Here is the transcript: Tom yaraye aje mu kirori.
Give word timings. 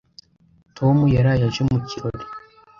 Tom 0.77 0.97
yaraye 1.15 1.43
aje 1.49 1.61
mu 1.69 1.77
kirori. 1.87 2.25